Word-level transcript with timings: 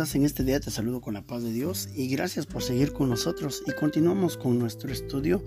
en 0.00 0.24
este 0.24 0.44
día? 0.44 0.60
Te 0.60 0.70
saludo 0.70 1.02
con 1.02 1.12
la 1.12 1.26
paz 1.26 1.42
de 1.42 1.52
Dios 1.52 1.90
y 1.94 2.08
gracias 2.08 2.46
por 2.46 2.62
seguir 2.62 2.94
con 2.94 3.10
nosotros 3.10 3.62
y 3.66 3.72
continuamos 3.72 4.38
con 4.38 4.58
nuestro 4.58 4.90
estudio 4.90 5.44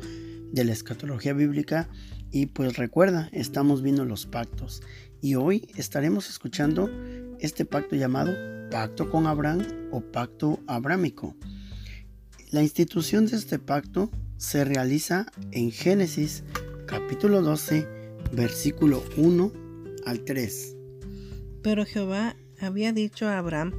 de 0.51 0.63
la 0.63 0.73
escatología 0.73 1.33
bíblica 1.33 1.89
y 2.29 2.45
pues 2.45 2.77
recuerda, 2.77 3.29
estamos 3.31 3.81
viendo 3.81 4.05
los 4.05 4.27
pactos 4.27 4.83
y 5.21 5.33
hoy 5.33 5.67
estaremos 5.75 6.29
escuchando 6.29 6.87
este 7.39 7.65
pacto 7.65 7.95
llamado 7.95 8.31
pacto 8.69 9.09
con 9.09 9.25
Abraham 9.25 9.65
o 9.91 10.01
pacto 10.01 10.59
abrámico. 10.67 11.35
La 12.51 12.61
institución 12.61 13.25
de 13.25 13.37
este 13.37 13.57
pacto 13.57 14.11
se 14.37 14.65
realiza 14.65 15.25
en 15.51 15.71
Génesis 15.71 16.43
capítulo 16.85 17.41
12 17.41 17.87
versículo 18.33 19.03
1 19.17 19.51
al 20.05 20.23
3. 20.23 20.75
Pero 21.63 21.85
Jehová 21.85 22.35
había 22.61 22.93
dicho 22.93 23.27
a 23.27 23.39
Abraham, 23.39 23.73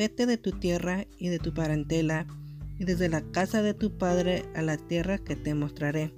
vete 0.00 0.24
de 0.24 0.38
tu 0.38 0.52
tierra 0.52 1.06
y 1.18 1.28
de 1.28 1.38
tu 1.38 1.52
parentela, 1.52 2.26
y 2.78 2.86
desde 2.86 3.10
la 3.10 3.20
casa 3.20 3.60
de 3.60 3.74
tu 3.74 3.98
padre 3.98 4.44
a 4.54 4.62
la 4.62 4.78
tierra 4.78 5.18
que 5.18 5.36
te 5.36 5.52
mostraré, 5.52 6.14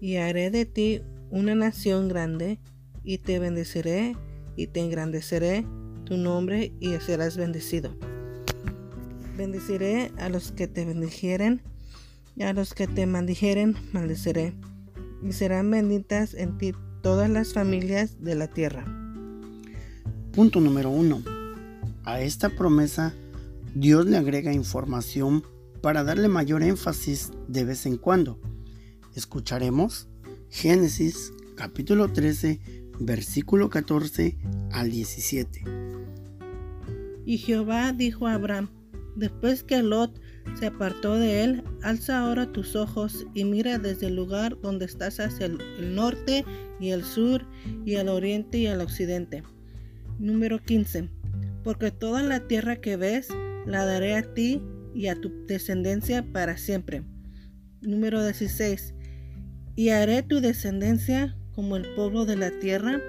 y 0.00 0.16
haré 0.16 0.50
de 0.50 0.66
ti 0.66 1.00
una 1.30 1.54
nación 1.54 2.08
grande, 2.08 2.58
y 3.04 3.18
te 3.18 3.38
bendeciré, 3.38 4.16
y 4.56 4.66
te 4.66 4.80
engrandeceré 4.80 5.64
tu 6.02 6.16
nombre, 6.16 6.72
y 6.80 6.90
serás 6.94 7.36
bendecido. 7.36 7.96
Bendeciré 9.36 10.10
a 10.18 10.28
los 10.28 10.50
que 10.50 10.66
te 10.66 10.84
bendijeren, 10.84 11.62
y 12.34 12.42
a 12.42 12.52
los 12.52 12.74
que 12.74 12.88
te 12.88 13.06
maldijeren, 13.06 13.76
maldeciré, 13.92 14.54
y 15.22 15.30
serán 15.30 15.70
benditas 15.70 16.34
en 16.34 16.58
ti 16.58 16.72
todas 17.00 17.30
las 17.30 17.52
familias 17.52 18.20
de 18.20 18.34
la 18.34 18.48
tierra. 18.48 18.84
Punto 20.32 20.60
número 20.60 20.90
uno. 20.90 21.22
A 22.04 22.20
esta 22.20 22.50
promesa 22.50 23.14
Dios 23.74 24.04
le 24.04 24.18
agrega 24.18 24.52
información 24.52 25.42
para 25.80 26.04
darle 26.04 26.28
mayor 26.28 26.62
énfasis 26.62 27.30
de 27.48 27.64
vez 27.64 27.86
en 27.86 27.96
cuando. 27.96 28.38
Escucharemos 29.14 30.08
Génesis 30.50 31.32
capítulo 31.56 32.12
13 32.12 32.60
versículo 33.00 33.70
14 33.70 34.36
al 34.70 34.90
17. 34.90 35.64
Y 37.24 37.38
Jehová 37.38 37.92
dijo 37.94 38.26
a 38.26 38.34
Abraham, 38.34 38.68
después 39.16 39.64
que 39.64 39.82
Lot 39.82 40.20
se 40.58 40.66
apartó 40.66 41.14
de 41.14 41.42
él, 41.42 41.64
alza 41.82 42.20
ahora 42.20 42.52
tus 42.52 42.76
ojos 42.76 43.26
y 43.32 43.44
mira 43.44 43.78
desde 43.78 44.08
el 44.08 44.16
lugar 44.16 44.60
donde 44.60 44.84
estás 44.84 45.20
hacia 45.20 45.46
el 45.46 45.94
norte 45.94 46.44
y 46.80 46.90
el 46.90 47.02
sur 47.02 47.46
y 47.86 47.94
el 47.94 48.08
oriente 48.08 48.58
y 48.58 48.66
el 48.66 48.82
occidente 48.82 49.42
Número 50.18 50.62
15. 50.62 51.23
Porque 51.64 51.90
toda 51.90 52.22
la 52.22 52.46
tierra 52.46 52.76
que 52.76 52.96
ves 52.96 53.28
la 53.66 53.84
daré 53.84 54.14
a 54.14 54.34
ti 54.34 54.62
y 54.94 55.08
a 55.08 55.20
tu 55.20 55.32
descendencia 55.46 56.22
para 56.32 56.56
siempre. 56.56 57.02
Número 57.80 58.22
16. 58.22 58.94
Y 59.76 59.88
haré 59.88 60.22
tu 60.22 60.40
descendencia 60.40 61.36
como 61.54 61.76
el 61.76 61.94
polvo 61.94 62.26
de 62.26 62.36
la 62.36 62.50
tierra, 62.58 63.00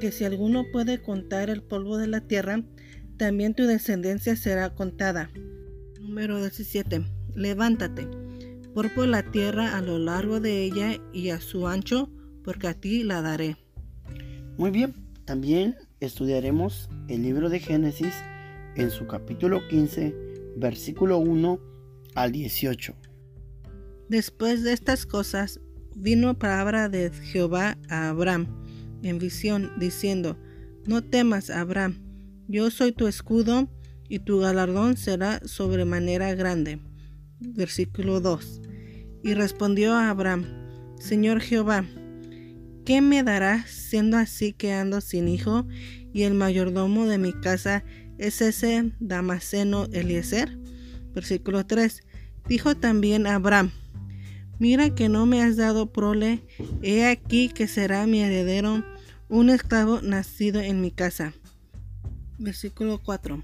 que 0.00 0.12
si 0.12 0.24
alguno 0.24 0.64
puede 0.72 1.00
contar 1.00 1.50
el 1.50 1.62
polvo 1.62 1.96
de 1.96 2.06
la 2.06 2.20
tierra, 2.20 2.62
también 3.16 3.54
tu 3.54 3.64
descendencia 3.64 4.36
será 4.36 4.74
contada. 4.74 5.30
Número 6.00 6.40
17. 6.40 7.04
Levántate, 7.34 8.06
por 8.74 8.92
por 8.94 9.08
la 9.08 9.30
tierra 9.30 9.76
a 9.76 9.82
lo 9.82 9.98
largo 9.98 10.40
de 10.40 10.64
ella 10.64 11.00
y 11.12 11.30
a 11.30 11.40
su 11.40 11.66
ancho, 11.66 12.10
porque 12.44 12.68
a 12.68 12.74
ti 12.74 13.02
la 13.02 13.22
daré. 13.22 13.56
Muy 14.56 14.70
bien, 14.70 14.94
también 15.24 15.76
estudiaremos 16.04 16.88
el 17.08 17.22
libro 17.22 17.48
de 17.48 17.60
Génesis 17.60 18.14
en 18.76 18.90
su 18.90 19.06
capítulo 19.06 19.66
15, 19.68 20.14
versículo 20.56 21.18
1 21.18 21.60
al 22.14 22.32
18. 22.32 22.94
Después 24.08 24.62
de 24.62 24.72
estas 24.72 25.06
cosas, 25.06 25.60
vino 25.96 26.38
palabra 26.38 26.88
de 26.88 27.10
Jehová 27.10 27.78
a 27.88 28.08
Abraham 28.10 28.46
en 29.02 29.18
visión, 29.18 29.72
diciendo, 29.78 30.36
No 30.86 31.02
temas, 31.02 31.50
Abraham, 31.50 32.02
yo 32.48 32.70
soy 32.70 32.92
tu 32.92 33.06
escudo, 33.06 33.68
y 34.08 34.18
tu 34.18 34.40
galardón 34.40 34.96
será 34.96 35.40
sobremanera 35.44 36.34
grande. 36.34 36.78
Versículo 37.40 38.20
2. 38.20 38.60
Y 39.22 39.34
respondió 39.34 39.94
a 39.94 40.10
Abraham, 40.10 40.44
Señor 40.98 41.40
Jehová, 41.40 41.84
¿Qué 42.84 43.00
me 43.00 43.22
darás 43.22 43.70
siendo 43.70 44.18
así 44.18 44.52
que 44.52 44.74
ando 44.74 45.00
sin 45.00 45.26
hijo 45.26 45.66
y 46.12 46.24
el 46.24 46.34
mayordomo 46.34 47.06
de 47.06 47.16
mi 47.16 47.32
casa 47.32 47.82
es 48.18 48.42
ese 48.42 48.92
Damaseno 49.00 49.86
Eliezer? 49.92 50.58
Versículo 51.14 51.64
3. 51.64 52.02
Dijo 52.46 52.76
también 52.76 53.26
Abraham, 53.26 53.70
mira 54.58 54.94
que 54.94 55.08
no 55.08 55.24
me 55.24 55.42
has 55.42 55.56
dado 55.56 55.94
prole, 55.94 56.42
he 56.82 57.06
aquí 57.06 57.48
que 57.48 57.68
será 57.68 58.06
mi 58.06 58.20
heredero 58.20 58.84
un 59.30 59.48
esclavo 59.48 60.02
nacido 60.02 60.60
en 60.60 60.82
mi 60.82 60.90
casa. 60.90 61.32
Versículo 62.38 63.00
4. 63.02 63.42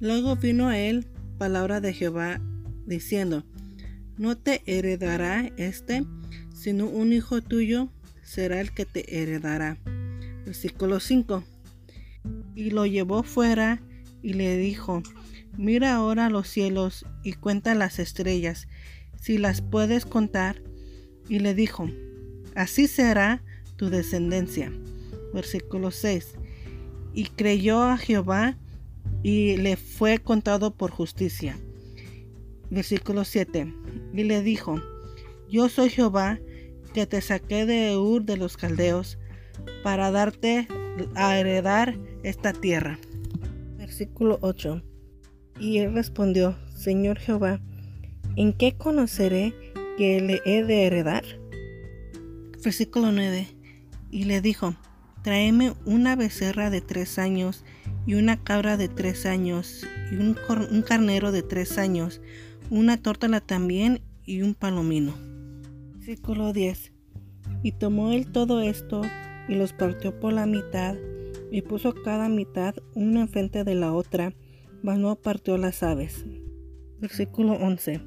Luego 0.00 0.36
vino 0.36 0.68
a 0.68 0.78
él 0.78 1.06
palabra 1.36 1.82
de 1.82 1.92
Jehová 1.92 2.40
diciendo, 2.86 3.44
no 4.16 4.38
te 4.38 4.62
heredará 4.64 5.52
este, 5.58 6.06
sino 6.54 6.86
un 6.86 7.12
hijo 7.12 7.42
tuyo 7.42 7.90
será 8.24 8.60
el 8.60 8.72
que 8.72 8.86
te 8.86 9.22
heredará. 9.22 9.78
Versículo 10.44 11.00
5. 11.00 11.44
Y 12.54 12.70
lo 12.70 12.86
llevó 12.86 13.22
fuera 13.22 13.82
y 14.22 14.32
le 14.32 14.56
dijo, 14.56 15.02
mira 15.56 15.94
ahora 15.94 16.30
los 16.30 16.48
cielos 16.48 17.06
y 17.22 17.34
cuenta 17.34 17.74
las 17.74 17.98
estrellas, 17.98 18.66
si 19.20 19.38
las 19.38 19.60
puedes 19.60 20.06
contar. 20.06 20.62
Y 21.28 21.38
le 21.38 21.54
dijo, 21.54 21.88
así 22.54 22.88
será 22.88 23.42
tu 23.76 23.90
descendencia. 23.90 24.72
Versículo 25.32 25.90
6. 25.90 26.34
Y 27.14 27.24
creyó 27.26 27.82
a 27.82 27.96
Jehová 27.96 28.56
y 29.22 29.56
le 29.56 29.76
fue 29.76 30.18
contado 30.18 30.74
por 30.74 30.90
justicia. 30.90 31.58
Versículo 32.70 33.24
7. 33.24 33.72
Y 34.12 34.24
le 34.24 34.42
dijo, 34.42 34.82
yo 35.48 35.68
soy 35.68 35.88
Jehová 35.88 36.38
que 36.94 37.06
te 37.06 37.20
saqué 37.20 37.66
de 37.66 37.96
Ur 37.98 38.24
de 38.24 38.36
los 38.38 38.56
Caldeos 38.56 39.18
para 39.82 40.10
darte 40.10 40.68
a 41.16 41.36
heredar 41.38 41.98
esta 42.22 42.52
tierra. 42.52 42.98
Versículo 43.76 44.38
8. 44.40 44.80
Y 45.60 45.78
él 45.78 45.92
respondió, 45.92 46.56
Señor 46.74 47.18
Jehová, 47.18 47.60
¿en 48.36 48.52
qué 48.52 48.76
conoceré 48.76 49.52
que 49.98 50.20
le 50.20 50.40
he 50.46 50.64
de 50.64 50.86
heredar? 50.86 51.24
Versículo 52.62 53.10
9. 53.12 53.48
Y 54.10 54.24
le 54.24 54.40
dijo, 54.40 54.76
tráeme 55.22 55.74
una 55.84 56.14
becerra 56.14 56.70
de 56.70 56.80
tres 56.80 57.18
años 57.18 57.64
y 58.06 58.14
una 58.14 58.42
cabra 58.42 58.76
de 58.76 58.88
tres 58.88 59.26
años 59.26 59.84
y 60.12 60.14
un, 60.14 60.36
un 60.70 60.82
carnero 60.82 61.32
de 61.32 61.42
tres 61.42 61.76
años, 61.76 62.20
una 62.70 62.96
tórtola 63.02 63.40
también 63.40 64.00
y 64.24 64.42
un 64.42 64.54
palomino. 64.54 65.33
Versículo 66.06 66.52
10. 66.52 66.92
Y 67.62 67.72
tomó 67.72 68.12
él 68.12 68.30
todo 68.30 68.60
esto 68.60 69.00
y 69.48 69.54
los 69.54 69.72
partió 69.72 70.20
por 70.20 70.34
la 70.34 70.44
mitad 70.44 70.96
y 71.50 71.62
puso 71.62 71.94
cada 71.94 72.28
mitad 72.28 72.74
una 72.94 73.22
enfrente 73.22 73.64
de 73.64 73.74
la 73.74 73.94
otra, 73.94 74.34
mas 74.82 74.98
no 74.98 75.16
partió 75.16 75.56
las 75.56 75.82
aves. 75.82 76.26
Versículo 77.00 77.54
11. 77.54 78.02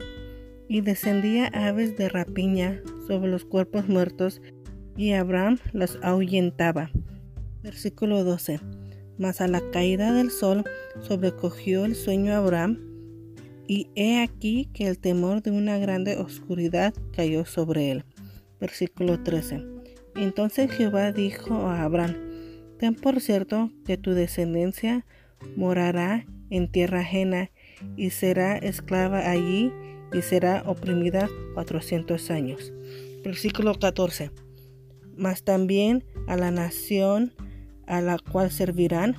Y 0.70 0.82
descendía 0.82 1.48
aves 1.48 1.98
de 1.98 2.08
rapiña 2.08 2.84
sobre 3.08 3.32
los 3.32 3.46
cuerpos 3.46 3.90
muertos 3.90 4.44
y 4.96 5.14
Abraham 5.14 5.58
las 5.74 5.98
ahuyentaba. 6.04 6.92
Versículo 7.64 8.24
12. 8.24 8.60
Mas 9.18 9.42
a 9.42 9.48
la 9.48 9.72
caída 9.72 10.14
del 10.14 10.30
sol 10.30 10.66
sobrecogió 11.00 11.84
el 11.84 11.96
sueño 11.96 12.36
Abraham 12.36 12.78
y 13.68 13.90
he 13.96 14.22
aquí 14.22 14.70
que 14.74 14.88
el 14.88 14.98
temor 14.98 15.42
de 15.42 15.52
una 15.52 15.78
grande 15.78 16.18
oscuridad 16.18 16.94
cayó 17.14 17.46
sobre 17.46 17.92
él. 17.92 18.06
Versículo 18.60 19.22
13. 19.22 19.64
Entonces 20.16 20.72
Jehová 20.72 21.12
dijo 21.12 21.54
a 21.68 21.84
Abraham, 21.84 22.16
ten 22.80 22.96
por 22.96 23.20
cierto 23.20 23.70
que 23.86 23.98
tu 23.98 24.12
descendencia 24.12 25.06
morará 25.56 26.26
en 26.50 26.72
tierra 26.72 27.02
ajena 27.02 27.52
y 27.96 28.10
será 28.12 28.58
esclava 28.58 29.30
allí 29.30 29.72
y 30.14 30.22
será 30.22 30.64
oprimida 30.66 31.30
cuatrocientos 31.54 32.32
años. 32.32 32.74
Versículo 33.24 33.78
14. 33.78 34.32
Mas 35.18 35.44
también 35.44 36.06
a 36.28 36.38
la 36.38 36.52
nación 36.52 37.34
a 37.86 38.02
la 38.02 38.18
cual 38.18 38.52
servirán, 38.52 39.16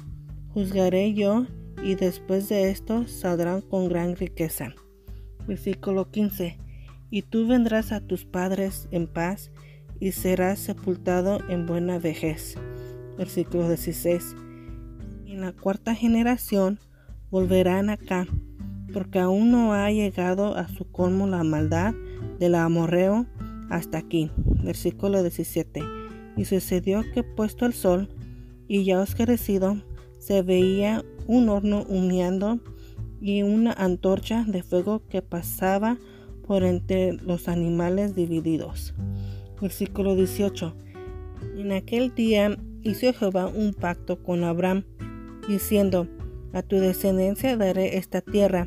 juzgaré 0.53 1.15
yo 1.15 1.47
y 1.83 1.95
después 1.95 2.49
de 2.49 2.71
esto 2.71 3.07
saldrán 3.07 3.61
con 3.61 3.89
gran 3.89 4.17
riqueza. 4.17 4.75
Versículo 5.47 6.11
15. 6.11 6.59
Y 7.11 7.23
tú 7.23 7.47
vendrás 7.47 7.93
a 7.93 8.01
tus 8.01 8.25
padres 8.25 8.89
en 8.91 9.07
paz 9.07 9.51
y 10.01 10.13
serás 10.13 10.59
sepultado 10.59 11.41
en 11.49 11.67
buena 11.67 11.99
vejez. 11.99 12.57
Versículo 13.17 13.69
16. 13.69 14.37
En 15.27 15.41
la 15.41 15.53
cuarta 15.53 15.95
generación 15.95 16.79
volverán 17.31 17.91
acá, 17.91 18.27
porque 18.93 19.19
aún 19.19 19.51
no 19.51 19.73
ha 19.73 19.91
llegado 19.91 20.57
a 20.57 20.69
su 20.69 20.91
colmo 20.91 21.27
la 21.27 21.45
maldad 21.45 21.95
del 22.39 22.55
amorreo 22.55 23.27
hasta 23.71 23.99
aquí. 23.99 24.31
Versículo 24.63 25.23
17. 25.23 25.83
Y 26.37 26.45
sucedió 26.45 27.03
que 27.13 27.23
puesto 27.23 27.67
el 27.67 27.73
sol 27.73 28.09
y 28.69 28.85
ya 28.85 29.01
oscurecido, 29.01 29.83
se 30.19 30.43
veía 30.43 31.05
un 31.29 31.51
horno 31.51 31.85
humeando 31.89 32.59
y 33.21 33.43
una 33.43 33.73
antorcha 33.73 34.45
de 34.49 34.63
fuego 34.63 35.03
que 35.09 35.23
pasaba 35.23 35.99
por 36.47 36.65
entre 36.65 37.13
los 37.13 37.49
animales 37.49 38.17
divididos. 38.17 38.95
Versículo 39.61 40.17
18. 40.17 40.75
En 41.59 41.73
aquel 41.73 42.15
día 42.15 42.59
hizo 42.83 43.13
Jehová 43.13 43.47
un 43.47 43.75
pacto 43.75 44.23
con 44.23 44.43
Abraham, 44.43 44.85
diciendo, 45.47 46.09
a 46.55 46.63
tu 46.63 46.77
descendencia 46.77 47.57
daré 47.57 47.99
esta 47.99 48.23
tierra, 48.23 48.67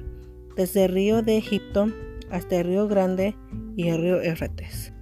desde 0.55 0.85
el 0.85 0.91
río 0.91 1.23
de 1.23 1.37
Egipto 1.37 1.87
hasta 2.29 2.59
el 2.59 2.67
río 2.67 2.87
Grande 2.87 3.35
y 3.75 3.87
el 3.87 4.01
río 4.01 4.21
Erretes. 4.21 4.93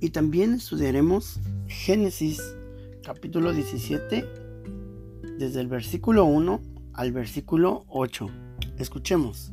Y 0.00 0.10
también 0.10 0.54
estudiaremos 0.54 1.40
Génesis 1.66 2.40
capítulo 3.02 3.52
17, 3.52 4.24
desde 5.38 5.60
el 5.60 5.66
versículo 5.66 6.24
1 6.26 6.75
al 6.96 7.12
versículo 7.12 7.84
8. 7.88 8.28
Escuchemos. 8.78 9.52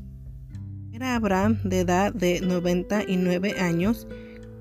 Era 0.92 1.16
Abraham 1.16 1.60
de 1.64 1.82
edad 1.82 2.14
de 2.14 2.42
99 2.42 3.60
años 3.60 4.08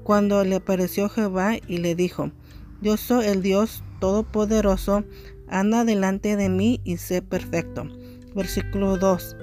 cuando 0.03 0.45
le 0.45 0.57
apareció 0.57 1.09
Jehová 1.09 1.57
y 1.67 1.79
le 1.79 1.95
dijo, 1.95 2.33
Yo 2.81 2.97
soy 2.97 3.27
el 3.27 3.43
Dios 3.43 3.83
Todopoderoso, 4.01 5.05
anda 5.49 5.85
delante 5.85 6.37
de 6.37 6.49
mí 6.49 6.81
y 6.85 6.97
sé 6.97 7.23
perfecto. 7.23 7.87
Versículo 8.35 8.97
2. 8.97 9.37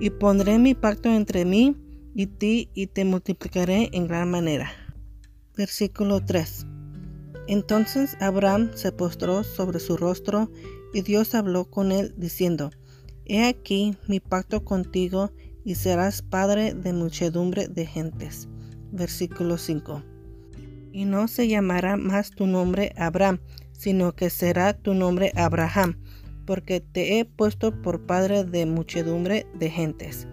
Y 0.00 0.10
pondré 0.10 0.58
mi 0.58 0.74
pacto 0.74 1.08
entre 1.08 1.44
mí 1.44 1.76
y 2.14 2.26
ti 2.26 2.68
y 2.74 2.88
te 2.88 3.04
multiplicaré 3.04 3.88
en 3.92 4.06
gran 4.06 4.30
manera. 4.30 4.70
Versículo 5.56 6.22
3. 6.22 6.66
Entonces 7.48 8.16
Abraham 8.20 8.70
se 8.74 8.92
postró 8.92 9.44
sobre 9.44 9.80
su 9.80 9.96
rostro 9.96 10.50
y 10.92 11.02
Dios 11.02 11.34
habló 11.34 11.64
con 11.64 11.90
él 11.90 12.12
diciendo, 12.16 12.70
He 13.24 13.44
aquí 13.44 13.96
mi 14.08 14.20
pacto 14.20 14.64
contigo 14.64 15.30
y 15.64 15.76
serás 15.76 16.22
padre 16.22 16.74
de 16.74 16.92
muchedumbre 16.92 17.68
de 17.68 17.86
gentes. 17.86 18.48
Versículo 18.90 19.58
5. 19.58 20.02
Y 20.92 21.04
no 21.04 21.28
se 21.28 21.48
llamará 21.48 21.96
más 21.96 22.30
tu 22.30 22.46
nombre 22.46 22.92
Abraham, 22.96 23.40
sino 23.72 24.12
que 24.12 24.28
será 24.28 24.74
tu 24.74 24.94
nombre 24.94 25.32
Abraham, 25.36 25.98
porque 26.46 26.80
te 26.80 27.18
he 27.18 27.24
puesto 27.24 27.80
por 27.80 28.06
padre 28.06 28.44
de 28.44 28.66
muchedumbre 28.66 29.46
de 29.54 29.70
gentes. 29.70 30.26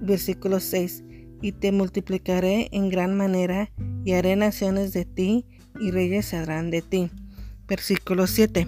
Versículo 0.00 0.60
6. 0.60 1.04
Y 1.40 1.52
te 1.52 1.70
multiplicaré 1.70 2.68
en 2.72 2.88
gran 2.88 3.16
manera, 3.16 3.70
y 4.04 4.12
haré 4.12 4.34
naciones 4.34 4.92
de 4.92 5.04
ti, 5.04 5.46
y 5.78 5.90
reyes 5.90 6.26
saldrán 6.26 6.70
de 6.70 6.82
ti. 6.82 7.10
Versículo 7.68 8.26
7. 8.26 8.66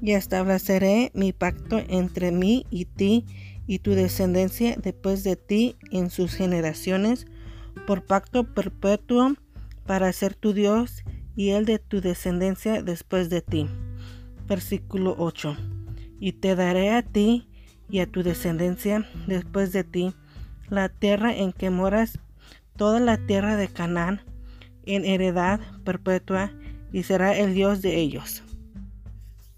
Y 0.00 0.12
estableceré 0.12 1.10
mi 1.14 1.32
pacto 1.32 1.82
entre 1.88 2.32
mí 2.32 2.66
y 2.70 2.84
ti, 2.84 3.24
y 3.66 3.80
tu 3.80 3.92
descendencia 3.92 4.76
después 4.76 5.24
de 5.24 5.36
ti 5.36 5.76
en 5.90 6.10
sus 6.10 6.34
generaciones, 6.34 7.26
por 7.86 8.04
pacto 8.06 8.44
perpetuo 8.54 9.34
para 9.86 10.12
ser 10.12 10.34
tu 10.34 10.52
Dios 10.52 11.02
y 11.34 11.50
el 11.50 11.64
de 11.64 11.78
tu 11.78 12.00
descendencia 12.00 12.82
después 12.82 13.28
de 13.28 13.42
ti. 13.42 13.68
Versículo 14.46 15.14
8. 15.18 15.56
Y 16.20 16.32
te 16.32 16.54
daré 16.54 16.90
a 16.90 17.02
ti 17.02 17.48
y 17.90 18.00
a 18.00 18.06
tu 18.06 18.22
descendencia 18.22 19.06
después 19.26 19.72
de 19.72 19.84
ti 19.84 20.14
la 20.68 20.88
tierra 20.88 21.36
en 21.36 21.52
que 21.52 21.70
moras, 21.70 22.18
toda 22.76 23.00
la 23.00 23.18
tierra 23.18 23.56
de 23.56 23.68
Canaán, 23.68 24.20
en 24.84 25.04
heredad 25.04 25.60
perpetua, 25.84 26.52
y 26.92 27.02
será 27.02 27.36
el 27.36 27.54
Dios 27.54 27.82
de 27.82 27.96
ellos. 27.96 28.42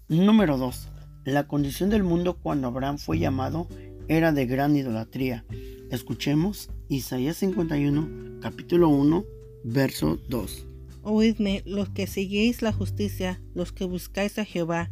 Número 0.09 0.57
2. 0.57 0.87
La 1.25 1.47
condición 1.47 1.91
del 1.91 2.01
mundo 2.01 2.39
cuando 2.41 2.67
Abraham 2.67 2.97
fue 2.97 3.19
llamado 3.19 3.67
era 4.07 4.31
de 4.31 4.47
gran 4.47 4.75
idolatría. 4.75 5.45
Escuchemos 5.91 6.71
Isaías 6.87 7.37
51, 7.37 8.39
capítulo 8.41 8.89
1, 8.89 9.23
verso 9.65 10.17
2. 10.27 10.65
Oídme 11.03 11.61
los 11.67 11.89
que 11.89 12.07
seguís 12.07 12.63
la 12.63 12.73
justicia, 12.73 13.39
los 13.53 13.71
que 13.71 13.85
buscáis 13.85 14.39
a 14.39 14.45
Jehová, 14.45 14.89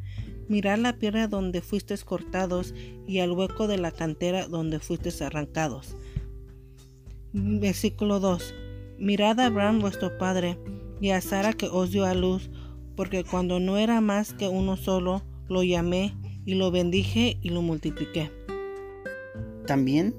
mirad 0.50 0.78
la 0.78 1.00
piedra 1.00 1.28
donde 1.28 1.62
fuisteis 1.62 2.04
cortados 2.04 2.76
y 3.08 3.18
al 3.18 3.32
hueco 3.32 3.68
de 3.68 3.80
la 3.80 3.92
cantera 3.92 4.48
donde 4.48 4.78
fuisteis 4.78 5.24
arrancados. 5.24 5.96
Versículo 7.34 8.20
2. 8.20 8.54
Mirad 9.00 9.40
a 9.40 9.48
Abraham 9.48 9.80
vuestro 9.80 10.16
padre 10.20 10.60
y 11.02 11.10
a 11.10 11.22
Sara 11.22 11.54
que 11.54 11.66
os 11.66 11.90
dio 11.90 12.06
a 12.06 12.14
luz, 12.14 12.52
porque 12.98 13.24
cuando 13.24 13.60
no 13.62 13.78
era 13.78 14.02
más 14.02 14.34
que 14.34 14.50
uno 14.50 14.76
solo, 14.76 15.24
lo 15.48 15.64
llamé 15.64 16.18
y 16.46 16.56
lo 16.56 16.72
bendije 16.72 17.38
y 17.42 17.50
lo 17.50 17.62
multipliqué. 17.62 18.32
También 19.68 20.16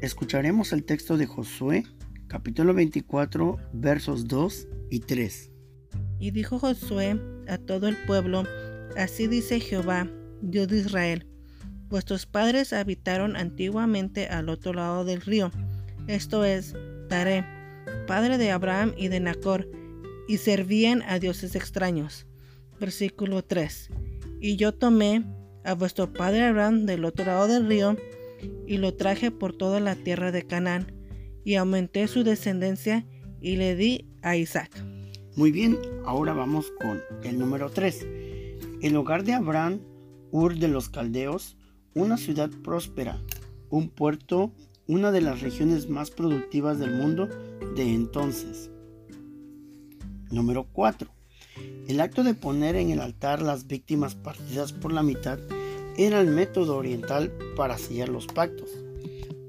escucharemos 0.00 0.72
el 0.72 0.82
texto 0.82 1.18
de 1.18 1.26
Josué, 1.26 1.84
capítulo 2.28 2.72
24, 2.72 3.58
versos 3.74 4.26
2 4.26 4.66
y 4.90 5.00
3. 5.00 5.52
Y 6.18 6.30
dijo 6.30 6.58
Josué 6.58 7.20
a 7.48 7.58
todo 7.58 7.86
el 7.86 7.96
pueblo, 8.06 8.44
Así 8.96 9.26
dice 9.26 9.60
Jehová, 9.60 10.08
Dios 10.40 10.68
de 10.68 10.78
Israel, 10.78 11.26
vuestros 11.90 12.24
padres 12.24 12.72
habitaron 12.72 13.36
antiguamente 13.36 14.26
al 14.28 14.48
otro 14.48 14.72
lado 14.72 15.04
del 15.04 15.20
río, 15.20 15.50
esto 16.06 16.44
es, 16.44 16.74
Taré, 17.08 17.44
padre 18.06 18.38
de 18.38 18.50
Abraham 18.50 18.94
y 18.96 19.08
de 19.08 19.20
Nacor, 19.20 19.68
y 20.28 20.38
servían 20.38 21.02
a 21.02 21.18
dioses 21.18 21.54
extraños. 21.54 22.26
Versículo 22.80 23.42
3. 23.42 23.90
Y 24.40 24.56
yo 24.56 24.72
tomé 24.72 25.24
a 25.64 25.74
vuestro 25.74 26.12
padre 26.12 26.44
Abraham 26.44 26.86
del 26.86 27.04
otro 27.04 27.24
lado 27.24 27.46
del 27.46 27.66
río, 27.66 27.96
y 28.66 28.78
lo 28.78 28.94
traje 28.94 29.30
por 29.30 29.56
toda 29.56 29.78
la 29.78 29.94
tierra 29.94 30.32
de 30.32 30.42
Canaán, 30.42 30.92
y 31.44 31.54
aumenté 31.54 32.08
su 32.08 32.24
descendencia, 32.24 33.06
y 33.40 33.56
le 33.56 33.76
di 33.76 34.08
a 34.22 34.36
Isaac. 34.36 34.70
Muy 35.36 35.52
bien, 35.52 35.78
ahora 36.04 36.32
vamos 36.32 36.72
con 36.80 37.00
el 37.22 37.38
número 37.38 37.70
3. 37.70 38.06
El 38.82 38.96
hogar 38.96 39.24
de 39.24 39.34
Abraham, 39.34 39.80
Ur 40.32 40.56
de 40.56 40.68
los 40.68 40.88
Caldeos, 40.88 41.56
una 41.94 42.16
ciudad 42.16 42.50
próspera, 42.62 43.20
un 43.70 43.88
puerto, 43.88 44.52
una 44.86 45.12
de 45.12 45.20
las 45.20 45.40
regiones 45.40 45.88
más 45.88 46.10
productivas 46.10 46.78
del 46.78 46.94
mundo 46.94 47.28
de 47.76 47.94
entonces. 47.94 48.71
Número 50.32 50.66
4. 50.72 51.10
El 51.88 52.00
acto 52.00 52.24
de 52.24 52.32
poner 52.32 52.74
en 52.76 52.90
el 52.90 53.00
altar 53.00 53.42
las 53.42 53.66
víctimas 53.66 54.14
partidas 54.14 54.72
por 54.72 54.90
la 54.90 55.02
mitad 55.02 55.38
era 55.98 56.22
el 56.22 56.28
método 56.28 56.76
oriental 56.76 57.30
para 57.54 57.76
sellar 57.76 58.08
los 58.08 58.26
pactos. 58.26 58.70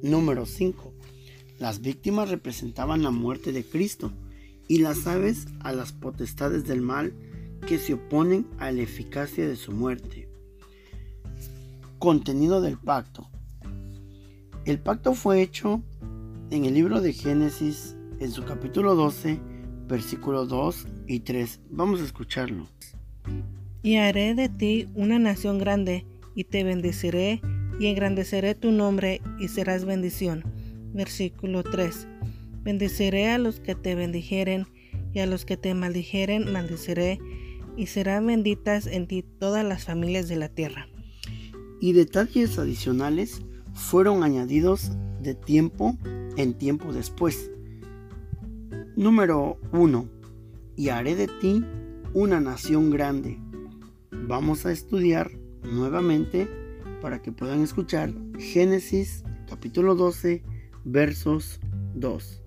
Número 0.01 0.45
5. 0.45 0.93
Las 1.57 1.79
víctimas 1.79 2.29
representaban 2.29 3.01
la 3.01 3.11
muerte 3.11 3.53
de 3.53 3.63
Cristo 3.63 4.11
y 4.67 4.79
las 4.79 5.07
aves 5.07 5.47
a 5.61 5.71
las 5.71 5.93
potestades 5.93 6.67
del 6.67 6.81
mal 6.81 7.13
que 7.65 7.77
se 7.77 7.93
oponen 7.93 8.45
a 8.59 8.69
la 8.73 8.81
eficacia 8.81 9.47
de 9.47 9.55
su 9.55 9.71
muerte. 9.71 10.27
Contenido 11.97 12.59
del 12.59 12.77
pacto. 12.77 13.29
El 14.65 14.79
pacto 14.79 15.13
fue 15.13 15.41
hecho 15.41 15.81
en 16.49 16.65
el 16.65 16.73
libro 16.73 16.99
de 16.99 17.13
Génesis 17.13 17.95
en 18.19 18.31
su 18.31 18.43
capítulo 18.43 18.95
12, 18.95 19.39
versículos 19.87 20.49
2 20.49 20.87
y 21.07 21.19
3. 21.21 21.61
Vamos 21.69 22.01
a 22.01 22.05
escucharlo. 22.05 22.67
Y 23.81 23.97
haré 23.97 24.33
de 24.33 24.49
ti 24.49 24.87
una 24.95 25.19
nación 25.19 25.57
grande, 25.57 26.05
y 26.35 26.45
te 26.45 26.63
bendeciré, 26.63 27.41
y 27.79 27.87
engrandeceré 27.87 28.55
tu 28.55 28.71
nombre, 28.71 29.21
y 29.39 29.47
serás 29.47 29.85
bendición. 29.85 30.43
Versículo 30.93 31.63
3. 31.63 32.07
Bendeciré 32.63 33.29
a 33.29 33.37
los 33.37 33.59
que 33.59 33.75
te 33.75 33.95
bendijeren, 33.95 34.67
y 35.13 35.19
a 35.19 35.25
los 35.25 35.45
que 35.45 35.57
te 35.57 35.73
maldijeren 35.73 36.51
maldeciré, 36.51 37.19
y 37.75 37.87
serán 37.87 38.27
benditas 38.27 38.87
en 38.87 39.07
ti 39.07 39.23
todas 39.23 39.65
las 39.65 39.85
familias 39.85 40.27
de 40.27 40.35
la 40.37 40.49
tierra. 40.49 40.87
Y 41.81 41.93
detalles 41.93 42.57
adicionales 42.57 43.41
fueron 43.73 44.23
añadidos 44.23 44.91
de 45.21 45.35
tiempo 45.35 45.97
en 46.37 46.53
tiempo 46.53 46.93
después. 46.93 47.51
Número 48.95 49.57
1. 49.71 50.07
Y 50.75 50.89
haré 50.89 51.15
de 51.15 51.27
ti 51.27 51.65
una 52.13 52.39
nación 52.39 52.91
grande. 52.91 53.39
Vamos 54.11 54.67
a 54.67 54.71
estudiar 54.71 55.31
nuevamente 55.63 56.47
para 57.01 57.19
que 57.19 57.31
puedan 57.31 57.63
escuchar 57.63 58.13
Génesis 58.37 59.23
capítulo 59.49 59.95
12 59.95 60.43
versos 60.85 61.59
2. 61.95 62.43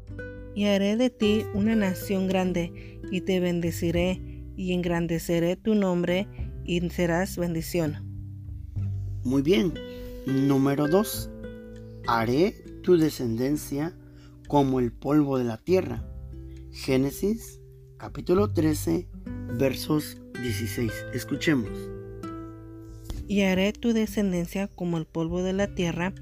Y 0.54 0.66
haré 0.66 0.96
de 0.96 1.10
ti 1.10 1.44
una 1.52 1.74
nación 1.74 2.28
grande, 2.28 3.00
y 3.10 3.22
te 3.22 3.40
bendeciré, 3.40 4.22
y 4.56 4.72
engrandeceré 4.72 5.56
tu 5.56 5.74
nombre, 5.74 6.28
y 6.64 6.80
serás 6.90 7.36
bendición. 7.36 7.96
Muy 9.24 9.42
bien, 9.42 9.74
Número 10.26 10.86
2. 10.86 11.28
Haré 12.06 12.52
tu 12.84 12.96
descendencia 12.96 13.98
como 14.46 14.78
el 14.78 14.92
polvo 14.92 15.38
de 15.38 15.44
la 15.44 15.58
tierra. 15.58 16.04
Génesis 16.76 17.58
capítulo 17.96 18.52
13 18.52 19.08
versos 19.58 20.18
16. 20.42 20.92
Escuchemos. 21.14 21.70
Y 23.26 23.40
haré 23.40 23.72
tu 23.72 23.94
descendencia 23.94 24.68
como 24.68 24.98
el 24.98 25.06
polvo 25.06 25.42
de 25.42 25.54
la 25.54 25.74
tierra, 25.74 26.12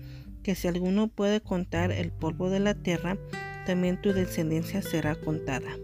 que 0.44 0.54
si 0.54 0.68
alguno 0.68 1.08
puede 1.08 1.40
contar 1.40 1.90
el 1.90 2.12
polvo 2.12 2.50
de 2.50 2.60
la 2.60 2.74
tierra, 2.74 3.18
también 3.66 4.00
tu 4.00 4.12
descendencia 4.12 4.80
será 4.80 5.16
contada. 5.16 5.76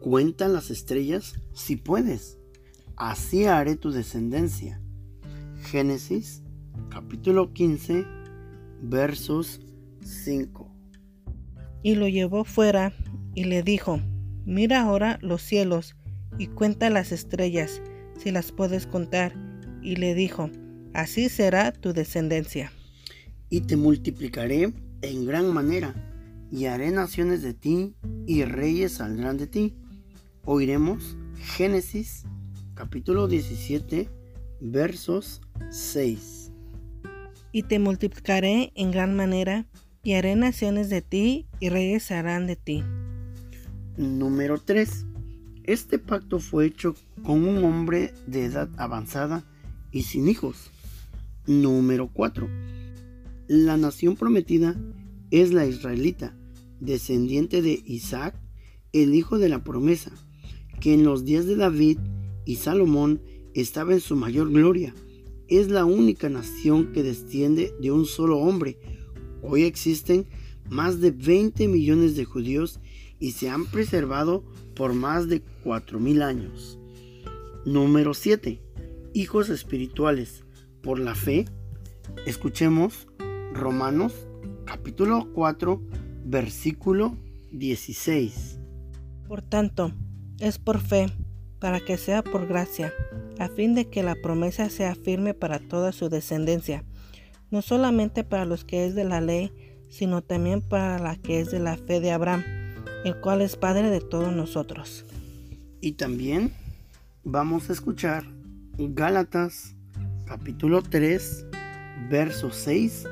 Cuenta 0.00 0.48
las 0.48 0.70
estrellas 0.70 1.34
si 1.54 1.76
puedes. 1.76 2.40
Así 2.96 3.44
haré 3.44 3.76
tu 3.76 3.92
descendencia. 3.92 4.82
Génesis 5.62 6.42
capítulo 6.90 7.52
15 7.52 8.04
versos 8.82 9.60
5. 10.02 10.68
Y 11.84 11.94
lo 11.94 12.08
llevó 12.08 12.44
fuera 12.44 12.92
y 13.34 13.44
le 13.44 13.62
dijo, 13.62 14.00
mira 14.44 14.82
ahora 14.82 15.18
los 15.22 15.42
cielos 15.42 15.96
y 16.38 16.46
cuenta 16.46 16.90
las 16.90 17.12
estrellas, 17.12 17.82
si 18.18 18.30
las 18.30 18.52
puedes 18.52 18.86
contar. 18.86 19.34
Y 19.82 19.96
le 19.96 20.14
dijo, 20.14 20.50
así 20.92 21.28
será 21.28 21.72
tu 21.72 21.92
descendencia. 21.92 22.72
Y 23.50 23.62
te 23.62 23.76
multiplicaré 23.76 24.72
en 25.02 25.26
gran 25.26 25.52
manera, 25.52 25.94
y 26.50 26.66
haré 26.66 26.90
naciones 26.90 27.42
de 27.42 27.54
ti, 27.54 27.94
y 28.26 28.44
reyes 28.44 28.92
saldrán 28.92 29.36
de 29.36 29.46
ti. 29.46 29.74
Oiremos 30.44 31.16
Génesis 31.56 32.24
capítulo 32.74 33.28
17 33.28 34.08
versos 34.60 35.40
6. 35.70 36.50
Y 37.52 37.62
te 37.64 37.78
multiplicaré 37.78 38.72
en 38.74 38.90
gran 38.90 39.14
manera, 39.14 39.66
y 40.02 40.14
haré 40.14 40.36
naciones 40.36 40.90
de 40.90 41.02
ti, 41.02 41.46
y 41.60 41.68
reyes 41.68 42.10
harán 42.10 42.46
de 42.46 42.56
ti. 42.56 42.82
Número 43.96 44.58
3. 44.58 45.06
Este 45.62 46.00
pacto 46.00 46.40
fue 46.40 46.66
hecho 46.66 46.96
con 47.22 47.46
un 47.46 47.62
hombre 47.62 48.12
de 48.26 48.46
edad 48.46 48.68
avanzada 48.76 49.44
y 49.92 50.02
sin 50.02 50.28
hijos. 50.28 50.70
Número 51.46 52.10
4. 52.12 52.48
La 53.46 53.76
nación 53.76 54.16
prometida 54.16 54.74
es 55.30 55.52
la 55.52 55.66
israelita, 55.66 56.36
descendiente 56.80 57.62
de 57.62 57.82
Isaac, 57.86 58.34
el 58.92 59.14
hijo 59.14 59.38
de 59.38 59.48
la 59.48 59.62
promesa, 59.62 60.10
que 60.80 60.94
en 60.94 61.04
los 61.04 61.24
días 61.24 61.46
de 61.46 61.54
David 61.54 61.98
y 62.44 62.56
Salomón 62.56 63.22
estaba 63.54 63.92
en 63.92 64.00
su 64.00 64.16
mayor 64.16 64.50
gloria. 64.50 64.92
Es 65.46 65.68
la 65.68 65.84
única 65.84 66.28
nación 66.28 66.92
que 66.92 67.04
desciende 67.04 67.72
de 67.80 67.92
un 67.92 68.06
solo 68.06 68.38
hombre. 68.38 68.76
Hoy 69.40 69.62
existen 69.62 70.26
más 70.68 71.00
de 71.00 71.10
20 71.10 71.68
millones 71.68 72.16
de 72.16 72.24
judíos 72.24 72.80
y 73.18 73.32
se 73.32 73.48
han 73.48 73.66
preservado 73.66 74.44
por 74.74 74.94
más 74.94 75.28
de 75.28 75.42
4.000 75.64 76.22
años. 76.22 76.78
Número 77.64 78.14
7. 78.14 78.60
Hijos 79.14 79.48
espirituales 79.48 80.44
por 80.82 80.98
la 80.98 81.14
fe. 81.14 81.46
Escuchemos 82.26 83.06
Romanos 83.52 84.12
capítulo 84.64 85.28
4 85.32 85.80
versículo 86.24 87.16
16. 87.52 88.58
Por 89.28 89.42
tanto, 89.42 89.92
es 90.40 90.58
por 90.58 90.80
fe, 90.80 91.06
para 91.58 91.80
que 91.80 91.96
sea 91.96 92.22
por 92.22 92.46
gracia, 92.46 92.92
a 93.38 93.48
fin 93.48 93.74
de 93.74 93.88
que 93.88 94.02
la 94.02 94.14
promesa 94.14 94.68
sea 94.68 94.94
firme 94.94 95.34
para 95.34 95.58
toda 95.58 95.92
su 95.92 96.08
descendencia, 96.08 96.84
no 97.50 97.62
solamente 97.62 98.24
para 98.24 98.44
los 98.44 98.64
que 98.64 98.86
es 98.86 98.94
de 98.94 99.04
la 99.04 99.20
ley, 99.20 99.52
sino 99.94 100.22
también 100.22 100.60
para 100.60 100.98
la 100.98 101.16
que 101.16 101.40
es 101.40 101.50
de 101.50 101.60
la 101.60 101.76
fe 101.76 102.00
de 102.00 102.10
Abraham 102.10 102.42
el 103.04 103.20
cual 103.20 103.42
es 103.42 103.56
Padre 103.56 103.90
de 103.90 104.00
todos 104.00 104.34
nosotros. 104.34 105.04
Y 105.80 105.92
también 105.92 106.52
vamos 107.22 107.68
a 107.68 107.74
escuchar 107.74 108.24
Gálatas 108.78 109.76
capítulo 110.24 110.82
3, 110.82 111.46
versos 112.08 112.56
6 112.56 113.04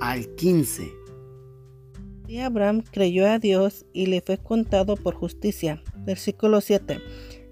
al 0.00 0.26
15. 0.34 0.90
Y 2.28 2.38
Abraham 2.38 2.82
creyó 2.90 3.26
a 3.30 3.38
Dios 3.38 3.84
y 3.92 4.06
le 4.06 4.20
fue 4.22 4.38
contado 4.38 4.96
por 4.96 5.14
justicia. 5.14 5.82
Versículo 5.98 6.60
7. 6.60 6.98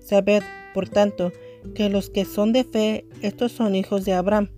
Sabed, 0.00 0.42
por 0.72 0.88
tanto, 0.88 1.32
que 1.74 1.90
los 1.90 2.10
que 2.10 2.24
son 2.24 2.52
de 2.52 2.64
fe, 2.64 3.06
estos 3.20 3.52
son 3.52 3.76
hijos 3.76 4.04
de 4.04 4.14
Abraham. 4.14 4.48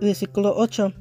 Versículo 0.00 0.54
8. 0.56 0.92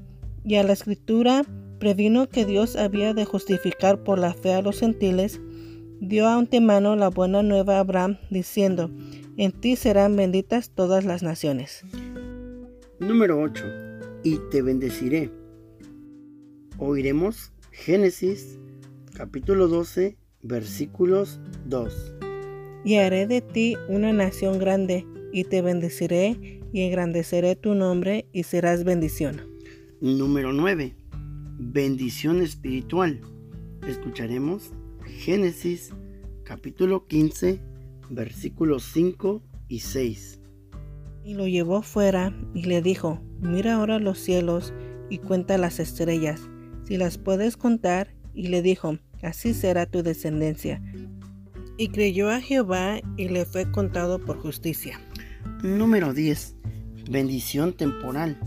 Y 0.46 0.56
a 0.56 0.63
la 0.63 0.74
escritura 0.74 1.44
previno 1.83 2.29
que 2.29 2.45
Dios 2.45 2.77
había 2.77 3.13
de 3.13 3.25
justificar 3.25 4.05
por 4.05 4.17
la 4.17 4.33
fe 4.33 4.53
a 4.53 4.61
los 4.61 4.79
gentiles, 4.79 5.41
dio 5.99 6.27
a 6.27 6.37
antemano 6.37 6.95
la 6.95 7.09
buena 7.09 7.43
nueva 7.43 7.75
a 7.75 7.79
Abraham, 7.81 8.19
diciendo, 8.29 8.89
en 9.35 9.51
ti 9.51 9.75
serán 9.75 10.15
benditas 10.15 10.69
todas 10.69 11.03
las 11.03 11.23
naciones. 11.23 11.83
Número 12.99 13.37
8. 13.37 13.65
Y 14.23 14.39
te 14.49 14.61
bendeciré. 14.61 15.29
Oiremos 16.77 17.51
Génesis 17.71 18.57
capítulo 19.13 19.67
12 19.67 20.15
versículos 20.41 21.41
2. 21.65 22.13
Y 22.85 22.95
haré 22.95 23.27
de 23.27 23.41
ti 23.41 23.75
una 23.89 24.13
nación 24.13 24.57
grande, 24.57 25.05
y 25.33 25.43
te 25.43 25.61
bendeciré, 25.61 26.61
y 26.71 26.83
engrandeceré 26.83 27.57
tu 27.57 27.75
nombre, 27.75 28.25
y 28.31 28.43
serás 28.43 28.85
bendición. 28.85 29.41
Número 29.99 30.53
9 30.53 31.02
bendición 31.57 32.41
espiritual. 32.41 33.22
Escucharemos 33.88 34.72
Génesis 35.05 35.93
capítulo 36.43 37.07
15 37.07 37.62
versículos 38.10 38.83
5 38.93 39.41
y 39.67 39.79
6. 39.79 40.39
Y 41.24 41.36
lo 41.36 41.48
llevó 41.48 41.81
fuera 41.81 42.33
y 42.53 42.63
le 42.63 42.81
dijo, 42.81 43.22
mira 43.39 43.75
ahora 43.75 44.00
los 44.00 44.19
cielos 44.19 44.74
y 45.10 45.19
cuenta 45.19 45.57
las 45.57 45.79
estrellas, 45.79 46.41
si 46.86 46.98
las 46.98 47.17
puedes 47.17 47.57
contar. 47.57 48.13
Y 48.36 48.48
le 48.48 48.62
dijo, 48.62 48.98
así 49.22 49.53
será 49.53 49.86
tu 49.86 50.01
descendencia. 50.01 50.81
Y 51.77 51.89
creyó 51.89 52.31
a 52.31 52.41
Jehová 52.41 53.00
y 53.15 53.29
le 53.29 53.45
fue 53.45 53.72
contado 53.72 54.19
por 54.19 54.39
justicia. 54.39 55.00
Número 55.62 56.13
10. 56.13 56.55
Bendición 57.10 57.74
temporal. 57.74 58.39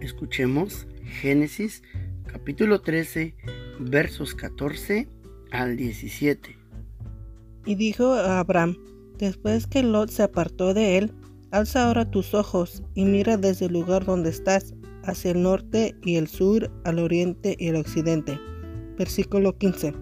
Escuchemos 0.00 0.86
Génesis 1.04 1.82
capítulo 2.34 2.80
13, 2.80 3.32
versos 3.78 4.34
14 4.34 5.08
al 5.52 5.76
17. 5.76 6.58
Y 7.64 7.76
dijo 7.76 8.12
a 8.12 8.40
Abraham, 8.40 8.76
después 9.18 9.68
que 9.68 9.84
Lot 9.84 10.10
se 10.10 10.24
apartó 10.24 10.74
de 10.74 10.98
él, 10.98 11.12
alza 11.52 11.86
ahora 11.86 12.10
tus 12.10 12.34
ojos 12.34 12.82
y 12.94 13.04
mira 13.04 13.36
desde 13.36 13.66
el 13.66 13.72
lugar 13.72 14.04
donde 14.04 14.30
estás, 14.30 14.74
hacia 15.04 15.30
el 15.30 15.42
norte 15.42 15.94
y 16.02 16.16
el 16.16 16.26
sur, 16.26 16.72
al 16.84 16.98
oriente 16.98 17.54
y 17.56 17.68
el 17.68 17.76
occidente. 17.76 18.36
Versículo 18.98 19.56
15. 19.56 19.94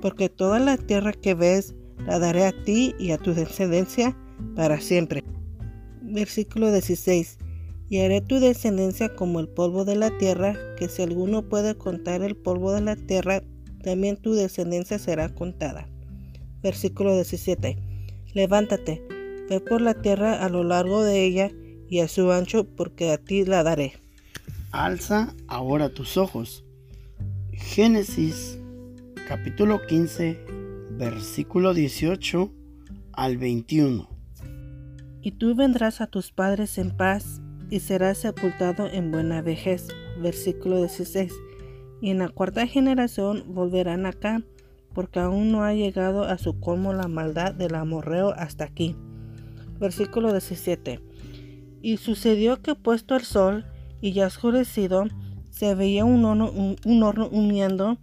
Porque 0.00 0.30
toda 0.30 0.58
la 0.60 0.78
tierra 0.78 1.12
que 1.12 1.34
ves 1.34 1.74
la 2.06 2.18
daré 2.18 2.46
a 2.46 2.62
ti 2.64 2.94
y 2.98 3.10
a 3.10 3.18
tu 3.18 3.34
descendencia 3.34 4.16
para 4.56 4.80
siempre. 4.80 5.22
Versículo 6.00 6.72
16 6.72 7.36
y 7.88 8.00
haré 8.00 8.20
tu 8.20 8.38
descendencia 8.38 9.14
como 9.14 9.40
el 9.40 9.48
polvo 9.48 9.84
de 9.84 9.96
la 9.96 10.16
tierra, 10.18 10.56
que 10.76 10.88
si 10.88 11.02
alguno 11.02 11.48
puede 11.48 11.76
contar 11.76 12.22
el 12.22 12.36
polvo 12.36 12.72
de 12.72 12.82
la 12.82 12.96
tierra, 12.96 13.42
también 13.82 14.16
tu 14.16 14.34
descendencia 14.34 14.98
será 14.98 15.34
contada. 15.34 15.88
Versículo 16.62 17.14
17. 17.14 17.78
Levántate, 18.34 19.02
ve 19.48 19.60
por 19.60 19.80
la 19.80 19.94
tierra 19.94 20.44
a 20.44 20.48
lo 20.48 20.64
largo 20.64 21.02
de 21.02 21.24
ella 21.24 21.50
y 21.88 22.00
a 22.00 22.08
su 22.08 22.30
ancho, 22.30 22.64
porque 22.64 23.10
a 23.10 23.18
ti 23.18 23.44
la 23.44 23.62
daré. 23.62 23.94
Alza 24.70 25.34
ahora 25.46 25.88
tus 25.88 26.18
ojos. 26.18 26.64
Génesis 27.52 28.58
capítulo 29.26 29.80
15, 29.86 30.38
versículo 30.90 31.72
18 31.72 32.52
al 33.12 33.38
21. 33.38 34.08
Y 35.22 35.32
tú 35.32 35.54
vendrás 35.54 36.00
a 36.02 36.06
tus 36.06 36.30
padres 36.30 36.76
en 36.76 36.96
paz 36.96 37.40
y 37.70 37.80
será 37.80 38.14
sepultado 38.14 38.86
en 38.88 39.10
buena 39.10 39.42
vejez. 39.42 39.88
Versículo 40.20 40.78
16. 40.78 41.32
Y 42.00 42.10
en 42.10 42.18
la 42.18 42.28
cuarta 42.28 42.66
generación 42.66 43.44
volverán 43.48 44.06
acá, 44.06 44.42
porque 44.94 45.20
aún 45.20 45.52
no 45.52 45.64
ha 45.64 45.74
llegado 45.74 46.24
a 46.24 46.38
su 46.38 46.58
colmo 46.60 46.92
la 46.92 47.08
maldad 47.08 47.54
del 47.54 47.74
amorreo 47.74 48.30
hasta 48.30 48.64
aquí. 48.64 48.96
Versículo 49.78 50.32
17. 50.32 51.00
Y 51.82 51.96
sucedió 51.98 52.60
que 52.60 52.74
puesto 52.74 53.16
el 53.16 53.22
sol 53.22 53.64
y 54.00 54.12
ya 54.12 54.26
oscurecido, 54.26 55.04
se 55.50 55.74
veía 55.74 56.04
un 56.04 56.24
horno, 56.24 56.50
un, 56.50 57.02
horno 57.02 57.98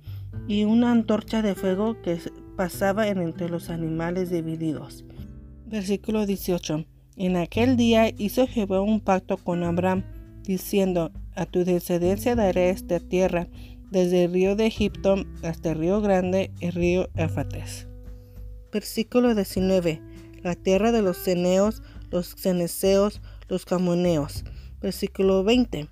y 0.47 0.63
una 0.65 0.91
antorcha 0.91 1.41
de 1.41 1.55
fuego 1.55 2.01
que 2.01 2.19
pasaba 2.55 3.07
entre 3.07 3.49
los 3.49 3.69
animales 3.69 4.29
divididos. 4.29 5.05
Versículo 5.65 6.25
18. 6.25 6.85
En 7.17 7.37
aquel 7.37 7.77
día 7.77 8.11
hizo 8.17 8.45
Jehová 8.45 8.81
un 8.81 8.99
pacto 8.99 9.37
con 9.37 9.63
Abraham, 9.63 10.03
diciendo, 10.43 11.11
a 11.33 11.45
tu 11.45 11.63
descendencia 11.63 12.35
daré 12.35 12.69
esta 12.69 12.99
tierra, 12.99 13.47
desde 13.89 14.25
el 14.25 14.33
río 14.33 14.57
de 14.57 14.65
Egipto 14.65 15.15
hasta 15.41 15.71
el 15.71 15.79
río 15.79 16.01
grande, 16.01 16.51
el 16.59 16.73
río 16.73 17.09
Éfates. 17.15 17.87
Versículo 18.71 19.33
19. 19.33 20.01
La 20.41 20.55
tierra 20.55 20.91
de 20.91 21.01
los 21.01 21.17
ceneos, 21.17 21.81
los 22.11 22.35
ceneseos, 22.35 23.21
los 23.47 23.63
camoneos. 23.63 24.43
Versículo 24.81 25.45
20. 25.45 25.87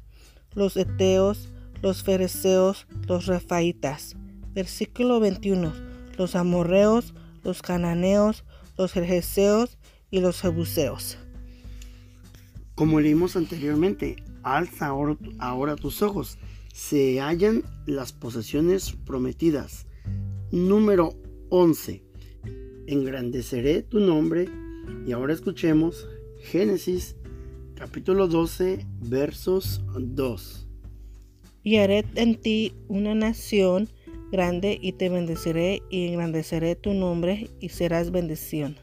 Los 0.53 0.75
eteos, 0.75 1.53
los 1.82 2.03
fereceos, 2.03 2.86
los 3.08 3.27
refaitas. 3.27 4.18
Versículo 4.53 5.22
21. 5.22 5.72
Los 6.18 6.36
amorreos, 6.36 7.13
los 7.44 7.62
cananeos, 7.62 8.44
los 8.77 8.92
jerjeseos 8.92 9.77
y 10.13 10.22
los 10.22 10.41
jebuseos. 10.41 11.17
Como 12.75 13.01
leímos 13.01 13.36
anteriormente, 13.36 14.17
alza 14.43 14.93
ahora, 15.39 15.75
tus 15.75 16.03
ojos. 16.03 16.38
Se 16.72 17.20
hallan 17.20 17.63
las 17.88 18.13
posesiones 18.13 18.91
prometidas. 19.08 19.88
Número 20.51 21.15
11. 21.50 22.03
Engrandeceré 22.86 23.82
tu 23.82 24.00
nombre. 24.00 24.48
Y 25.08 25.13
ahora 25.13 25.34
escuchemos 25.34 26.08
Génesis 26.43 27.15
capítulo 27.74 28.27
12 28.27 28.86
versos 29.01 29.82
2. 29.98 30.67
Y 31.63 31.77
haré 31.77 32.05
en 32.13 32.36
ti 32.39 32.75
una 32.88 33.15
nación 33.15 33.89
grande 34.32 34.77
y 34.79 34.91
te 34.91 35.10
bendeciré 35.10 35.82
y 35.89 36.05
engrandeceré 36.10 36.75
tu 36.75 36.93
nombre 36.93 37.50
y 37.60 37.70
serás 37.70 38.12
bendición. 38.12 38.77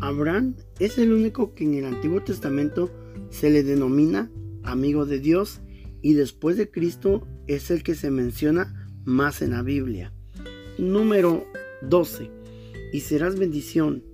Abraham 0.00 0.54
es 0.78 0.98
el 0.98 1.12
único 1.12 1.54
que 1.54 1.64
en 1.64 1.74
el 1.74 1.84
Antiguo 1.86 2.22
Testamento 2.22 2.90
se 3.30 3.50
le 3.50 3.62
denomina 3.62 4.30
amigo 4.62 5.06
de 5.06 5.20
Dios 5.20 5.60
y 6.02 6.14
después 6.14 6.56
de 6.56 6.70
Cristo 6.70 7.26
es 7.46 7.70
el 7.70 7.82
que 7.82 7.94
se 7.94 8.10
menciona 8.10 8.88
más 9.04 9.42
en 9.42 9.50
la 9.50 9.62
Biblia. 9.62 10.12
Número 10.78 11.46
12. 11.82 12.30
Y 12.92 13.00
serás 13.00 13.38
bendición. 13.38 14.04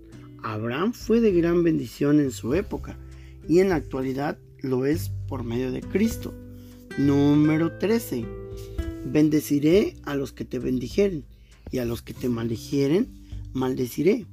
Abraham 0.43 0.93
fue 0.93 1.21
de 1.21 1.33
gran 1.33 1.62
bendición 1.62 2.21
en 2.21 2.31
su 2.31 2.55
época 2.55 2.99
y 3.49 3.59
en 3.59 3.71
la 3.71 3.77
actualidad 3.77 4.39
lo 4.61 4.87
es 4.87 5.11
por 5.29 5.45
medio 5.45 5.73
de 5.73 5.81
Cristo. 5.81 6.35
Número 6.99 7.79
13. 7.79 8.25
Bendeciré 9.07 9.97
a 10.05 10.15
los 10.15 10.33
que 10.33 10.45
te 10.45 10.59
bendijeren 10.59 11.25
y 11.71 11.79
a 11.79 11.85
los 11.85 12.03
que 12.03 12.15
te 12.15 12.29
maldijeren, 12.29 13.09
maldeciré. 13.53 14.27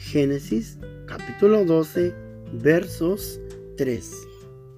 Génesis 0.00 0.78
capítulo 1.06 1.64
12 1.64 2.12
versos 2.54 3.38
3. 3.76 4.10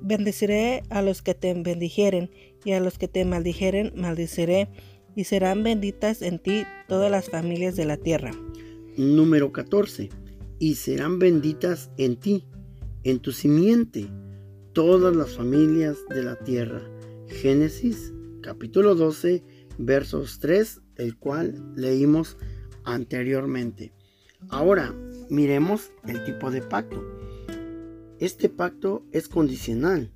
Bendeciré 0.02 0.82
a 0.90 1.00
los 1.00 1.22
que 1.22 1.32
te 1.34 1.54
bendijeren 1.54 2.30
y 2.64 2.72
a 2.72 2.80
los 2.80 2.98
que 2.98 3.08
te 3.08 3.24
maldijeren 3.24 3.92
maldeciré 3.94 4.68
y 5.14 5.24
serán 5.24 5.62
benditas 5.62 6.20
en 6.22 6.38
ti 6.38 6.64
todas 6.86 7.10
las 7.10 7.30
familias 7.30 7.76
de 7.76 7.86
la 7.86 7.96
tierra. 7.96 8.32
Número 8.98 9.52
14. 9.52 10.10
Y 10.58 10.74
serán 10.74 11.18
benditas 11.18 11.90
en 11.96 12.16
ti, 12.16 12.44
en 13.04 13.20
tu 13.20 13.32
simiente, 13.32 14.08
todas 14.74 15.16
las 15.16 15.36
familias 15.36 15.96
de 16.10 16.24
la 16.24 16.36
tierra. 16.36 16.82
Génesis 17.28 18.12
capítulo 18.42 18.96
12 18.96 19.42
versos 19.78 20.40
3, 20.40 20.82
el 20.96 21.16
cual 21.16 21.74
leímos 21.76 22.36
anteriormente. 22.84 23.92
Ahora, 24.48 24.92
miremos 25.32 25.92
el 26.06 26.22
tipo 26.24 26.50
de 26.50 26.60
pacto. 26.60 27.02
Este 28.18 28.50
pacto 28.50 29.02
es 29.12 29.28
condicional 29.28 30.12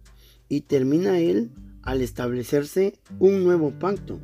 y 0.47 0.61
termina 0.61 1.19
él 1.19 1.53
al 1.81 2.03
establecerse 2.03 3.01
un 3.19 3.43
nuevo 3.43 3.71
pacto, 3.79 4.21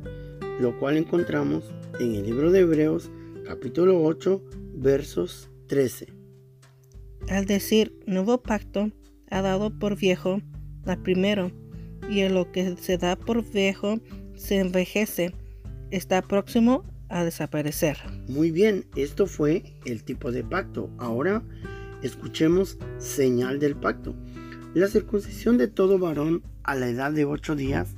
lo 0.59 0.77
cual 0.77 0.97
encontramos 0.97 1.63
en 1.99 2.13
el 2.13 2.23
libro 2.27 2.51
de 2.51 2.59
Hebreos 2.59 3.09
capítulo 3.43 4.03
8 4.03 4.39
versos 4.75 5.49
13. 5.65 6.13
Al 7.27 7.45
decir 7.45 7.97
nuevo 8.05 8.43
pacto, 8.43 8.91
ha 9.31 9.41
dado 9.41 9.71
por 9.79 9.97
viejo 9.97 10.41
la 10.85 11.01
primero, 11.01 11.51
y 12.07 12.19
en 12.19 12.35
lo 12.35 12.51
que 12.51 12.77
se 12.77 12.99
da 12.99 13.15
por 13.15 13.43
viejo 13.49 13.97
se 14.35 14.59
envejece, 14.59 15.33
está 15.89 16.21
próximo 16.21 16.83
a 17.13 17.23
desaparecer. 17.23 17.97
Muy 18.27 18.51
bien, 18.51 18.85
esto 18.95 19.27
fue 19.27 19.63
el 19.85 20.03
tipo 20.03 20.31
de 20.31 20.43
pacto. 20.43 20.89
Ahora 20.97 21.43
escuchemos 22.01 22.77
señal 22.97 23.59
del 23.59 23.75
pacto. 23.75 24.15
La 24.73 24.87
circuncisión 24.87 25.57
de 25.57 25.67
todo 25.67 25.99
varón 25.99 26.43
a 26.63 26.75
la 26.75 26.89
edad 26.89 27.11
de 27.11 27.25
ocho 27.25 27.55
días 27.55 27.95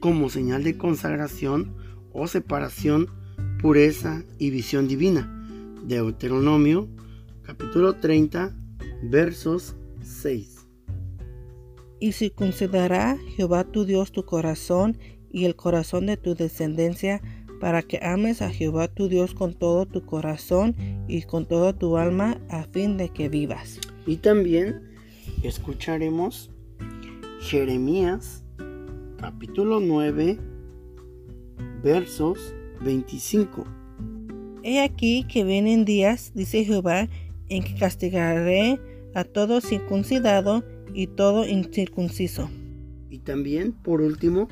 como 0.00 0.28
señal 0.28 0.62
de 0.62 0.76
consagración 0.76 1.74
o 2.12 2.26
separación, 2.26 3.08
pureza 3.60 4.22
y 4.38 4.50
visión 4.50 4.86
divina. 4.86 5.34
Deuteronomio 5.84 6.88
capítulo 7.42 7.94
30 7.94 8.54
versos 9.04 9.76
6. 10.02 10.66
Y 12.00 12.12
circuncidará 12.12 13.16
Jehová 13.34 13.64
tu 13.64 13.86
Dios 13.86 14.12
tu 14.12 14.24
corazón 14.24 14.98
y 15.30 15.46
el 15.46 15.56
corazón 15.56 16.06
de 16.06 16.16
tu 16.18 16.34
descendencia 16.34 17.22
para 17.60 17.82
que 17.82 17.98
ames 18.02 18.42
a 18.42 18.50
Jehová 18.50 18.88
tu 18.88 19.08
Dios 19.08 19.34
con 19.34 19.54
todo 19.54 19.86
tu 19.86 20.04
corazón 20.04 20.74
y 21.08 21.22
con 21.22 21.46
toda 21.46 21.72
tu 21.72 21.96
alma 21.96 22.40
a 22.48 22.64
fin 22.64 22.96
de 22.96 23.08
que 23.08 23.28
vivas. 23.28 23.78
Y 24.06 24.16
también 24.16 24.82
escucharemos 25.42 26.50
Jeremías 27.40 28.44
capítulo 29.18 29.80
9 29.80 30.38
versos 31.82 32.54
25. 32.82 33.64
He 34.62 34.80
aquí 34.80 35.24
que 35.24 35.44
vienen 35.44 35.84
días, 35.84 36.32
dice 36.34 36.64
Jehová, 36.64 37.08
en 37.48 37.62
que 37.62 37.74
castigaré 37.74 38.80
a 39.14 39.24
todo 39.24 39.60
circuncidado 39.60 40.64
y 40.92 41.06
todo 41.06 41.46
incircunciso. 41.46 42.50
Y 43.10 43.18
también, 43.20 43.72
por 43.72 44.00
último, 44.00 44.48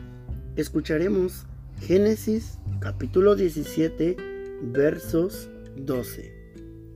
escucharemos 0.57 1.47
Génesis 1.81 2.59
capítulo 2.80 3.34
17 3.34 4.16
versos 4.62 5.48
12. 5.76 6.32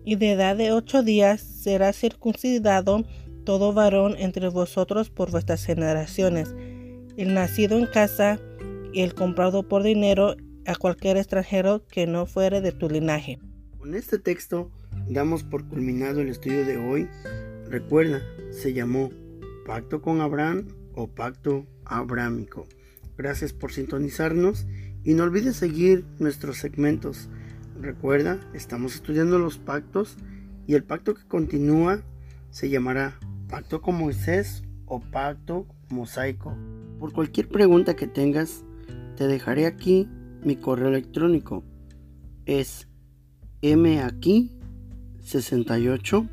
Y 0.04 0.16
de 0.16 0.32
edad 0.32 0.56
de 0.56 0.72
ocho 0.72 1.02
días 1.02 1.40
será 1.40 1.92
circuncidado 1.92 3.04
todo 3.44 3.72
varón 3.72 4.14
entre 4.18 4.48
vosotros 4.48 5.10
por 5.10 5.30
vuestras 5.30 5.64
generaciones, 5.64 6.54
el 7.16 7.34
nacido 7.34 7.78
en 7.78 7.86
casa 7.86 8.38
y 8.92 9.00
el 9.02 9.14
comprado 9.14 9.68
por 9.68 9.82
dinero 9.82 10.36
a 10.66 10.74
cualquier 10.74 11.16
extranjero 11.16 11.86
que 11.86 12.06
no 12.06 12.26
fuere 12.26 12.60
de 12.60 12.72
tu 12.72 12.88
linaje. 12.88 13.38
Con 13.78 13.94
este 13.94 14.18
texto 14.18 14.70
damos 15.08 15.42
por 15.42 15.66
culminado 15.68 16.20
el 16.20 16.28
estudio 16.28 16.64
de 16.64 16.76
hoy. 16.76 17.08
Recuerda, 17.68 18.22
se 18.50 18.72
llamó 18.72 19.10
Pacto 19.66 20.02
con 20.02 20.20
Abraham 20.20 20.68
o 20.94 21.08
Pacto 21.08 21.66
Abrámico. 21.84 22.66
Gracias 23.16 23.52
por 23.52 23.72
sintonizarnos 23.72 24.66
y 25.04 25.14
no 25.14 25.22
olvides 25.24 25.56
seguir 25.56 26.04
nuestros 26.18 26.58
segmentos. 26.58 27.28
Recuerda, 27.80 28.38
estamos 28.52 28.94
estudiando 28.94 29.38
los 29.38 29.56
pactos 29.58 30.16
y 30.66 30.74
el 30.74 30.84
pacto 30.84 31.14
que 31.14 31.26
continúa 31.26 32.02
se 32.50 32.68
llamará 32.68 33.18
Pacto 33.48 33.80
con 33.80 33.96
Moisés 33.96 34.62
o 34.86 35.00
Pacto 35.00 35.66
Mosaico. 35.88 36.54
Por 36.98 37.12
cualquier 37.12 37.48
pregunta 37.48 37.96
que 37.96 38.06
tengas, 38.06 38.64
te 39.16 39.26
dejaré 39.26 39.66
aquí 39.66 40.08
mi 40.44 40.56
correo 40.56 40.88
electrónico. 40.88 41.64
Es 42.46 42.88
aquí68 43.62 46.28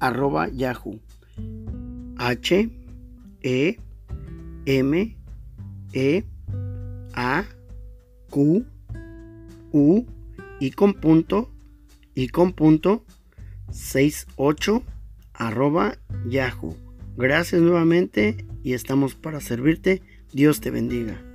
arroba 0.00 0.48
yahoo. 0.48 0.98
H 2.16 2.70
E 3.42 3.78
M 4.66 5.16
E 5.92 6.24
A 7.14 7.44
Q 8.30 8.64
U 9.72 10.06
y 10.60 10.70
con 10.72 10.94
punto 10.94 11.50
y 12.14 12.28
con 12.28 12.52
punto 12.52 13.04
68 13.70 14.82
arroba 15.34 15.98
yahoo. 16.28 16.76
Gracias 17.16 17.60
nuevamente 17.60 18.46
y 18.62 18.72
estamos 18.72 19.14
para 19.14 19.40
servirte. 19.40 20.02
Dios 20.32 20.60
te 20.60 20.70
bendiga. 20.70 21.27